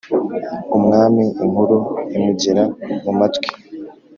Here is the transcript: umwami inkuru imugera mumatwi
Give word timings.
umwami 0.77 1.23
inkuru 1.43 1.77
imugera 2.15 2.63
mumatwi 3.03 3.49